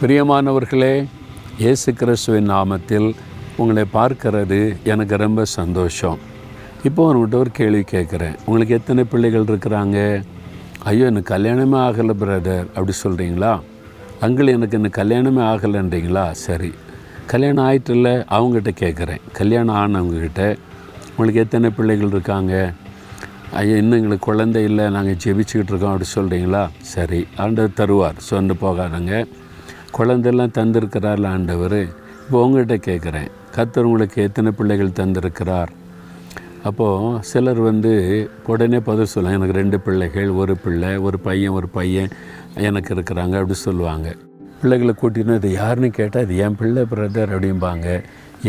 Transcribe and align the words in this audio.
பிரியமானவர்களே 0.00 1.06
இயேசு 1.58 1.92
கிறிஸ்துவின் 1.92 2.50
நாமத்தில் 2.50 3.14
உங்களை 3.56 3.84
பார்க்கறது 3.94 4.76
எனக்கு 4.82 5.16
ரொம்ப 5.16 5.44
சந்தோஷம். 5.44 6.18
இப்போ 6.84 7.14
உங்கள்கிட்ட 7.14 7.34
ஒரு 7.34 7.50
கேள்வி 7.52 7.80
கேட்குறேன். 7.80 8.36
உங்களுக்கு 8.44 8.74
எத்தனை 8.74 9.04
பிள்ளைகள் 9.04 9.42
இருக்கிறாங்க? 9.42 10.24
ஐயோ 10.82 11.04
எனக்கு 11.04 11.34
கல்யாணமே 11.34 11.78
ஆகலை 11.78 12.10
பிரதர் 12.20 12.66
அப்படி 12.66 12.92
சொல்கிறீங்களா 13.02 13.60
அங்கிள் 14.20 14.48
எனக்கு 14.48 14.80
இன்னும் 14.80 14.96
கல்யாணமே 14.96 15.42
ஆகலைன்றீங்களா? 15.42 16.30
சரி. 16.30 16.74
கல்யாணம் 17.26 17.64
ஆயிட்டுல 17.64 18.26
அவங்ககிட்ட 18.30 18.70
கேட்குறேன். 18.80 19.20
கல்யாணம் 19.32 19.74
ஆனவங்கக்கிட்ட 19.74 20.56
உங்களுக்கு 21.10 21.40
எத்தனை 21.40 21.70
பிள்ளைகள் 21.70 22.08
இருக்காங்க? 22.08 22.72
ஐயா 23.52 23.76
இன்னும் 23.76 23.98
எங்களுக்கு 23.98 24.26
குழந்தை 24.26 24.64
இல்லை. 24.64 24.90
நாங்கள் 24.90 25.18
ஜெபிச்சுக்கிட்டு 25.24 25.72
இருக்கோம். 25.72 25.96
அப்படி 25.96 26.08
சொல்கிறீங்களா 26.14 26.68
சரி. 26.80 27.26
ஆண்டவர் 27.36 27.76
தருவார். 27.76 28.16
சொண்டு 28.16 28.54
போகாதங்க. 28.54 29.26
குழந்தையெல்லாம் 29.98 30.54
தந்திருக்கிறார் 30.58 31.22
ஆண்டவர் 31.32 31.80
இப்போ 32.24 32.38
உங்கள்கிட்ட 32.44 32.76
கேட்குறேன் 32.88 33.28
கத்தர் 33.56 33.86
உங்களுக்கு 33.88 34.18
எத்தனை 34.28 34.50
பிள்ளைகள் 34.58 34.96
தந்திருக்கிறார்? 35.00 35.70
அப்போது 36.68 37.22
சிலர் 37.30 37.60
வந்து 37.68 37.92
உடனே 38.52 38.78
பதில் 38.88 39.10
சொல்லுவாங்க 39.12 39.38
எனக்கு 39.40 39.58
ரெண்டு 39.60 39.78
பிள்ளைகள் 39.80 40.30
ஒரு 40.40 40.54
பிள்ளை 40.64 40.90
ஒரு 41.06 41.18
பையன் 41.26 41.56
ஒரு 41.58 41.68
பையன் 41.68 42.10
எனக்கு 42.68 42.90
இருக்கிறாங்க 42.94 43.34
அப்படி 43.40 43.58
சொல்லுவாங்க. 43.66 44.08
பிள்ளைகளை 44.60 44.94
கூட்டினா 45.02 45.34
இது 45.34 45.50
யாருன்னு 45.52 45.90
கேட்டால் 45.90 46.24
இது 46.26 46.36
என் 46.36 46.58
பிள்ளை 46.60 46.82
பிரதர் 46.92 47.34
அப்படிம்பாங்க. 47.34 47.88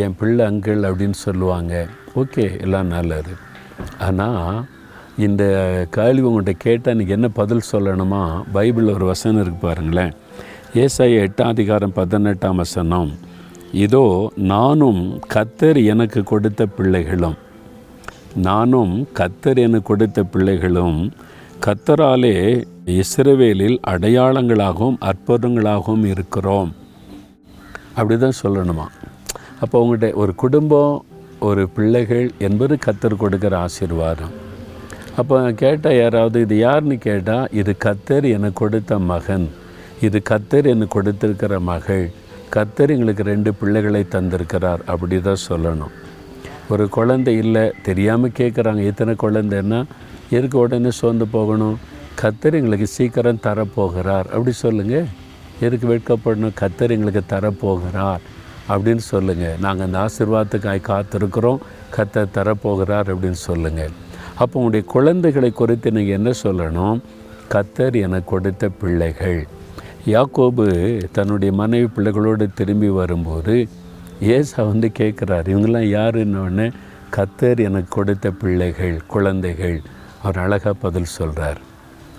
என் 0.03 0.15
பிள்ளை 0.19 0.43
அங்கிள் 0.49 0.87
அப்படின்னு 0.89 1.17
சொல்லுவாங்க. 1.25 1.73
ஓகே 2.15 2.45
எல்லாம் 2.61 2.93
நல்லது. 2.95 3.33
ஆனால் 4.07 4.63
இந்த 5.27 5.43
கேள்வி 5.97 6.27
உங்கள்கிட்ட 6.27 6.55
கேட்டால் 6.67 6.95
இன்றைக்கி 6.95 7.17
என்ன 7.19 7.27
பதில் 7.41 7.69
சொல்லணுமா? 7.71 8.23
பைபிளில் 8.53 8.95
ஒரு 8.97 9.05
வசனம் 9.05 9.41
இருக்கு 9.41 9.61
பாருங்களேன். 9.67 10.13
ஏசாய 10.73 11.19
எட்டாம் 11.23 11.47
அதிகாரம் 11.47 11.93
பதினெட்டாம் 11.93 12.55
வசனம். 12.55 13.11
இதோ 13.71 14.31
நானும் 14.35 15.21
கத்தர் 15.33 15.85
எனக்கு 15.85 16.23
கொடுத்த 16.23 16.65
பிள்ளைகளும். 16.65 17.37
நானும் 18.35 19.07
கத்தர் 19.19 19.55
எனக்கு 19.55 19.81
கொடுத்த 19.81 20.23
பிள்ளைகளும் 20.23 21.13
கத்தராலே 21.65 22.65
இஸ்ரவேலில் 22.85 23.77
அடையாளங்களாகவும் 23.87 24.97
அற்புதங்களாகவும் 25.01 26.05
இருக்கிறோம். 26.05 26.73
அப்படி 27.95 28.19
தான் 28.19 28.39
சொல்லணுமா? 28.43 28.87
அப்போ 29.61 29.85
உங்கள்கிட்ட 29.85 30.13
ஒரு 30.13 30.35
குடும்பம் 30.35 31.05
ஒரு 31.39 31.69
பிள்ளைகள் 31.69 32.31
என்பது 32.37 32.77
கத்தர் 32.85 33.21
கொடுக்குற 33.23 33.55
ஆசீர்வாதம். 33.55 34.33
அப்போ 35.15 35.51
கேட்டால் 35.51 35.95
யாராவது 35.95 36.41
இது 36.41 36.57
யாருன்னு 36.57 36.97
கேட்டால் 36.97 37.47
இது 37.51 37.75
கத்தர் 37.85 38.23
எனக்கு 38.23 38.53
கொடுத்த 38.53 38.99
மகன். 38.99 39.49
இது 40.05 40.21
கத்தர் 40.29 40.67
எனக்கு 40.71 40.95
கொடுத்திருக்கிற 40.95 41.59
மகள். 41.59 42.11
கத்தர் 42.55 42.91
எங்களுக்கு 42.95 43.23
ரெண்டு 43.23 43.53
பிள்ளைகளை 43.53 44.05
தந்திருக்கிறார். 44.15 44.81
அப்படி 44.91 45.21
தான் 45.21 45.43
சொல்லணும். 45.49 45.93
ஒரு 46.69 46.89
குழந்தை 46.89 47.37
இல்லை 47.37 47.71
தெரியாமல் 47.87 48.35
கேட்குறாங்க 48.39 48.83
எத்தனை 48.83 49.15
குழந்தைன்னா 49.23 49.79
எதுக்கு 50.29 50.57
உடனே 50.57 50.91
சோர்ந்து 50.91 51.27
போகணும்? 51.27 51.79
கத்தர் 52.21 52.57
எங்களுக்கு 52.59 52.87
சீக்கிரம் 52.87 53.43
தரப்போகிறார். 53.47 54.27
அப்படி 54.33 54.51
சொல்லுங்கள் 54.51 55.07
எதுக்கு 55.59 55.87
வெட்கப்படணும்? 55.93 56.55
கத்தர் 56.61 56.95
எங்களுக்கு 56.95 57.23
தரப்போகிறார். 57.35 58.21
அப்படின்னு 58.69 59.03
சொல்லுங்கள் 59.13 59.59
நாங்கள் 59.65 59.85
அந்த 59.87 59.99
ஆசிர்வாதத்துக்காய் 60.05 60.87
காத்திருக்கிறோம். 60.91 61.61
கத்தர் 61.97 62.33
தரப்போகிறார் 62.39 63.09
அப்படின்னு 63.13 63.39
சொல்லுங்கள் 63.49 63.93
அப்போ 64.41 64.59
உங்களுடைய 64.59 64.85
குழந்தைகளை 64.95 65.51
குறித்து 65.51 65.91
நீங்கள் 65.91 66.17
என்ன 66.19 66.31
சொல்லணும்? 66.43 66.97
கத்தர் 67.53 67.95
எனக்கு 68.05 68.29
கொடுத்த 68.33 68.69
பிள்ளைகள். 68.69 69.39
யாக்கோபு 70.13 70.65
தன்னுடைய 71.15 71.51
மனைவி 71.59 71.87
பிள்ளைகளோடு 71.95 72.45
திரும்பி 72.59 72.89
வரும்போது 72.97 73.55
ஏசா 74.35 74.61
வந்து 74.69 74.87
கேட்குறார் 74.99 75.49
இவங்கெல்லாம் 75.51 75.89
யாருன்னொடனே 75.95 76.67
கத்தர் 77.15 77.59
எனக்கு 77.67 77.89
கொடுத்த 77.95 78.31
பிள்ளைகள் 78.41 78.95
குழந்தைகள். 79.13 79.77
அவர் 80.23 80.39
அழகாக 80.43 80.73
பதில் 80.83 81.13
சொல்கிறார் 81.17 81.59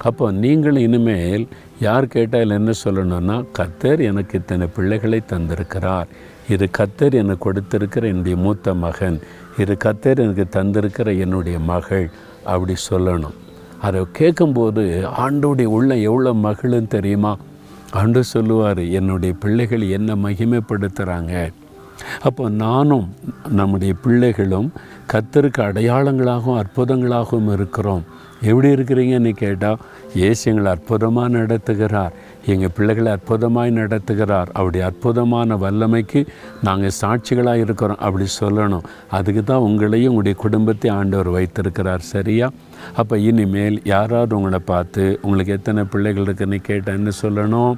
அப்போ 0.08 0.26
நீங்கள் 0.42 0.78
இனிமேல் 0.86 1.44
யார் 1.86 2.12
கேட்டால் 2.14 2.56
என்ன 2.58 2.70
சொல்லணும்னா 2.84 3.36
கத்தர் 3.58 4.00
எனக்கு 4.10 4.38
இத்தனை 4.40 4.66
பிள்ளைகளை 4.76 5.20
தந்திருக்கிறார். 5.32 6.08
இது 6.48 6.66
கத்தர் 6.78 7.14
எனக்கு 7.22 7.44
கொடுத்திருக்கிற 7.46 8.06
என்னுடைய 8.12 8.36
மூத்த 8.44 8.74
மகன். 8.84 9.18
இது 9.62 9.74
கத்தர் 9.84 10.22
எனக்கு 10.24 10.46
தந்திருக்கிற 10.58 11.18
என்னுடைய 11.24 11.58
மகள். 11.72 12.06
அப்படி 12.52 12.74
சொல்லணும். 12.90 13.36
அதை 13.86 14.00
கேட்கும்போது 14.12 14.82
ஆண்டோடைய 15.24 15.68
உள்ள 15.78 15.90
எவ்வளோ 16.10 16.32
மகளுன்னு 16.46 16.90
தெரியுமா? 16.96 17.32
ஆண்டு 17.92 18.20
சொல்லுவார் 18.32 18.82
என்னுடைய 18.90 19.34
பிள்ளைகள் 19.40 19.84
என்ன 19.88 20.14
மகிமைப்படுத்துகிறாங்க 20.16 21.34
அப்போ 22.22 22.48
நானும் 22.48 23.06
நம்முடைய 23.50 23.94
பிள்ளைகளும் 24.02 24.68
கத்தருக்கு 25.12 25.60
அடையாளங்களாகவும் 25.68 26.58
அற்புதங்களாகவும் 26.62 27.52
இருக்கிறோம். 27.52 28.02
எப்படி 28.48 28.68
இருக்கிறீங்கன்னு 28.74 29.30
கேட்டால் 29.42 29.78
ஏசு 30.26 30.42
எங்களை 30.50 30.70
அற்புதமாக 30.72 31.28
நடத்துகிறார். 31.36 32.12
எங்கள் 32.46 32.72
பிள்ளைகளை 32.76 33.10
அற்புதமாய் 33.16 33.72
நடத்துகிறார். 33.78 34.48
அப்படி 34.58 34.80
அற்புதமான 34.80 35.56
வல்லமைக்கு 35.56 36.20
நாங்கள் 36.62 36.96
சாட்சிகளாக 37.00 37.64
இருக்கிறோம் 37.64 38.02
அப்படி 38.06 38.26
சொல்லணும். 38.40 38.84
அதுக்கு 39.10 39.44
தான் 39.44 39.64
உங்களையும் 39.68 40.12
உங்களுடைய 40.12 40.36
குடும்பத்தை 40.44 40.90
ஆண்டவர் 40.90 41.28
வைத்திருக்கிறார் 41.28 42.04
சரியா? 42.14 42.48
அப்போ 42.96 43.18
இனிமேல் 43.18 43.80
யாராவது 43.84 44.36
உங்களை 44.36 44.58
பார்த்து 44.72 45.18
உங்களுக்கு 45.22 45.52
எத்தனை 45.52 45.84
பிள்ளைகள் 45.84 46.22
இருக்குன்னு 46.22 46.60
கேட்டால் 46.60 46.94
என்ன 46.94 47.10
சொல்லணும். 47.22 47.74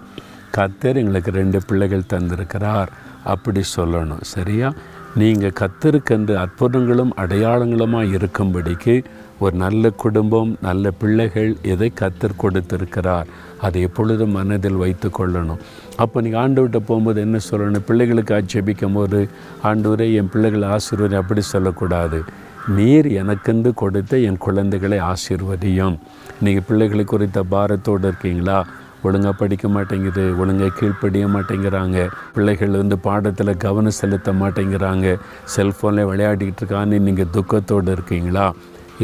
கத்தர் 0.57 1.01
எங்களுக்கு 1.03 1.31
ரெண்டு 1.31 1.59
பிள்ளைகள் 1.67 2.11
தந்திருக்கிறார். 2.15 2.91
அப்படி 3.25 3.61
சொல்லணும் 3.77 4.23
சரியா? 4.37 4.71
நீங்கள் 5.17 5.57
கத்திருக்கின்ற 5.61 6.35
அற்புதங்களும் 6.35 7.13
அடையாளங்களுமாக 7.17 8.19
இருக்கும்படிக்கு 8.19 9.05
ஒரு 9.39 9.57
நல்ல 9.57 9.91
குடும்பம் 9.91 10.57
நல்ல 10.63 10.91
பிள்ளைகள் 10.91 11.57
எதை 11.63 11.93
கத்தர் 12.01 12.37
கொடுத்திருக்கிறார்? 12.37 13.27
அதை 13.61 13.83
எப்பொழுதும் 13.83 14.31
மனதில் 14.31 14.77
வைத்து 14.77 15.11
கொள்ளணும்? 15.19 15.59
அப்போ 15.97 16.21
நீங்கள் 16.21 16.53
விட்டு 16.53 16.83
போகும்போது 16.83 17.21
என்ன 17.21 17.39
சொல்லணும்? 17.51 17.87
பிள்ளைகளுக்கு 17.87 18.35
ஆட்சேபிக்கும் 18.35 18.93
போது 18.93 19.29
ஆண்டூரே 19.63 20.15
என் 20.15 20.29
பிள்ளைகளை 20.29 20.69
ஆசீர்வதி 20.69 21.15
அப்படி 21.15 21.41
சொல்லக்கூடாது. 21.41 22.25
நீர் 22.69 23.09
எனக்கென்று 23.09 23.75
கொடுத்த 23.75 24.19
என் 24.19 24.39
குழந்தைகளை 24.39 24.99
ஆசீர்வதியும். 24.99 25.99
நீங்கள் 26.41 26.67
பிள்ளைகளை 26.67 27.05
குறித்த 27.05 27.43
பாரத்தோடு 27.43 28.09
இருக்கீங்களா? 28.09 28.67
ஒழுங்காக 29.03 29.35
படிக்க 29.43 29.69
மாட்டேங்குது 29.69 30.25
ஒழுங்காக 30.41 30.73
கீழ்ப்படிய 30.79 31.27
மாட்டேங்கிறாங்க 31.35 31.99
பிள்ளைகள் 32.35 32.81
வந்து 32.83 32.99
பாடத்தில் 32.99 33.53
கவனம் 33.67 33.99
செலுத்த 34.01 34.33
மாட்டேங்கிறாங்க 34.43 35.17
செல்ஃபோனில் 35.57 36.09
விளையாடிக்கிட்டு 36.11 36.63
இருக்கான்னு 36.65 36.99
நீங்கள் 37.07 37.33
துக்கத்தோடு 37.37 37.93
இருக்கீங்களா? 37.97 38.47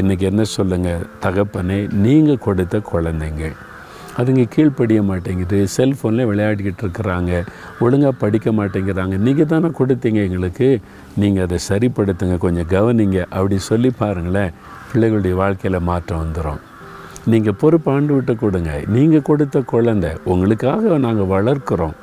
இன்றைக்கி 0.00 0.24
என்ன 0.30 0.44
சொல்லுங்கள் 0.56 1.06
தகப்பனே 1.24 1.78
நீங்கள் 2.04 2.44
கொடுத்த 2.46 2.82
குழந்தைங்க. 2.92 3.44
அதுங்க 4.20 4.42
கீழ்ப்படிய 4.54 5.00
மாட்டேங்குது 5.02 5.58
செல்ஃபோனில் 5.76 6.28
விளையாடிக்கிட்டு 6.30 6.82
இருக்கிறாங்க 6.84 7.32
ஒழுங்காக 7.84 8.14
படிக்க 8.22 8.50
மாட்டேங்கிறாங்க. 8.50 9.16
நீங்கள் 9.26 9.50
தானே 9.52 9.70
கொடுத்தீங்க 9.80 10.20
எங்களுக்கு? 10.28 10.68
நீங்கள் 11.22 11.44
அதை 11.46 11.58
சரிப்படுத்துங்க 11.68 12.38
கொஞ்சம் 12.38 12.70
கவனிங்க. 12.76 13.20
அப்படி 13.36 13.58
சொல்லி 13.70 13.90
பாருங்களேன் 14.02 14.54
பிள்ளைகளுடைய 14.90 15.34
வாழ்க்கையில் 15.42 15.86
மாற்றம் 15.90 16.22
வந்துடும் 16.24 16.62
நீங்கள் 17.32 17.56
பொறுப்பு 17.60 17.88
ஆண்டு 17.92 18.12
விட்டு 18.14 18.34
கொடுங்க. 18.42 18.72
நீங்கள் 18.96 19.24
கொடுத்த 19.28 19.60
குழந்தை 19.72 20.10
உங்களுக்காக 20.32 20.98
நாங்கள் 21.06 21.30
வளர்க்குறோம். 21.34 21.96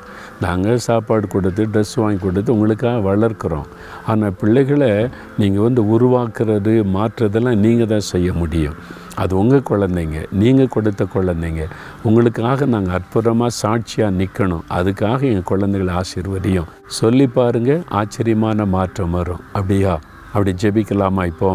நாங்கள் 0.45 0.81
சாப்பாடு 0.85 1.25
கொடுத்து 1.33 1.63
ட்ரெஸ் 1.73 1.93
வாங்கி 2.01 2.19
கொடுத்து 2.23 2.53
உங்களுக்காக 2.55 2.97
வளர்க்குறோம். 3.09 3.67
ஆனால் 4.11 4.35
பிள்ளைகளை 4.41 4.89
நீங்கள் 5.41 5.65
வந்து 5.67 5.81
உருவாக்குறது 5.93 6.73
மாற்றுறதெல்லாம் 6.95 7.61
நீங்கள் 7.65 7.91
தான் 7.93 8.09
செய்ய 8.11 8.33
முடியும். 8.41 8.77
அது 9.21 9.33
உங்கள் 9.41 9.67
குழந்தைங்க 9.71 10.19
நீங்கள் 10.41 10.71
கொடுத்த 10.75 11.07
குழந்தைங்க. 11.15 11.63
உங்களுக்காக 12.07 12.65
நாங்கள் 12.75 12.95
அற்புதமாக 12.99 13.57
சாட்சியாக 13.61 14.17
நிற்கணும் 14.19 14.63
அதுக்காக 14.77 15.19
எங்கள் 15.31 15.49
குழந்தைகளை 15.51 15.93
ஆசீர்வதியும். 16.01 16.71
சொல்லி 16.99 17.27
பாருங்கள் 17.27 17.83
ஆச்சரியமான 18.01 18.65
மாற்றம் 18.77 19.15
வரும். 19.19 19.43
அப்படியா? 19.59 19.93
அப்படி 20.33 20.53
ஜெபிக்கலாமா 20.63 21.25
இப்போ? 21.33 21.51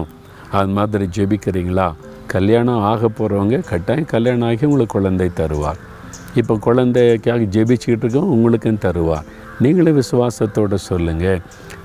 அது 0.58 0.70
மாதிரி 0.76 1.06
ஜெபிக்கிறீங்களா? 1.16 1.88
கல்யாணம் 2.28 2.82
ஆக 2.90 3.08
போகிறவங்க 3.08 3.58
கட்டாயம் 3.68 4.04
கல்யாணம் 4.04 4.48
ஆகி 4.48 4.64
உங்களுக்கு 4.66 4.98
குழந்தை 4.98 5.28
தருவார். 5.36 5.80
இப்போ 6.34 6.54
குழந்தைக்காக 6.56 7.46
ஜெபிச்சுக்கிட்டு 7.54 8.04
இருக்கோம் 8.04 8.30
உங்களுக்கும் 8.34 8.82
தருவார். 8.84 9.26
நீங்களும் 9.58 9.98
விசுவாசத்தோடு 10.00 10.74
சொல்லுங்கள் 10.74 11.40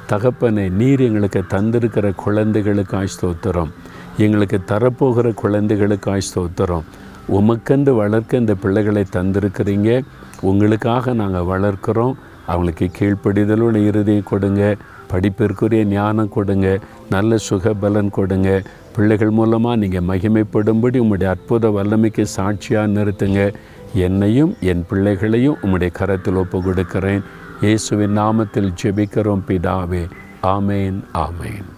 தகப்பனை 0.07 0.69
நீர் 0.69 0.99
எங்களுக்கு 0.99 1.43
தந்திருக்கிற 1.49 2.15
குழந்தைகளுக்கு 2.15 2.97
ஸ்தோத்திரம். 3.13 3.71
எங்களுக்கு 4.17 4.59
தரப்போகிற 4.67 5.33
குழந்தைகளுக்கு 5.33 6.17
ஸ்தோத்திரம். 6.29 6.85
உமக்கென்று 7.31 7.91
வளர்க்க 7.95 8.43
இந்த 8.43 8.55
பிள்ளைகளை 8.55 9.03
தந்திருக்கிறீங்க. 9.15 9.89
உங்களுக்காக 10.41 11.13
நாங்கள் 11.13 11.49
வளர்க்குறோம். 11.53 12.13
அவங்களுக்கு 12.47 12.85
கீழ்ப்படிதலோட 12.97 13.75
இறுதியை 13.85 14.21
கொடுங்க. 14.21 14.75
படிப்பிற்குரிய 15.07 15.83
ஞானம் 15.85 16.29
கொடுங்க. 16.29 16.79
நல்ல 17.09 17.35
சுகபலன் 17.49 18.09
கொடுங்க. 18.09 18.49
பிள்ளைகள் 18.95 19.29
மூலமாக 19.29 19.75
நீங்கள் 19.75 20.07
மகிமைப்படும்படி 20.07 20.97
உங்களுடைய 21.03 21.33
அற்புத 21.33 21.69
வல்லமைக்கு 21.69 22.25
சாட்சியாக 22.37 22.93
நிறுத்துங்க. 22.95 23.53
என்னையும் 23.93 24.55
என் 24.59 24.85
பிள்ளைகளையும் 24.89 25.57
உம்முடைய 25.63 25.91
கரத்தில் 25.91 26.41
ஒப்பு 26.43 26.61
கொடுக்கிறேன் 26.61 27.23
இயேசுவின் 27.61 28.17
நாமத்தில் 28.17 28.73
ஜெபிக்கிறோம் 28.83 29.45
பிதாவே. 29.47 30.03
ஆமேன் 30.55 30.99
ஆமேன். 31.13 31.72